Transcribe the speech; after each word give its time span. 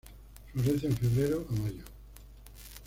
Florece 0.51 0.87
en 0.87 0.97
febrero 0.97 1.45
a 1.47 1.51
mayo. 1.61 1.83